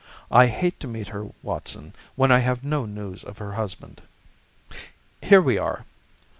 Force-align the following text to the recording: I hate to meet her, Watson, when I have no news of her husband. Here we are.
I 0.31 0.47
hate 0.47 0.79
to 0.79 0.87
meet 0.87 1.09
her, 1.09 1.29
Watson, 1.43 1.93
when 2.15 2.31
I 2.31 2.39
have 2.39 2.63
no 2.63 2.87
news 2.87 3.23
of 3.23 3.37
her 3.37 3.51
husband. 3.53 4.01
Here 5.21 5.43
we 5.43 5.59
are. 5.59 5.85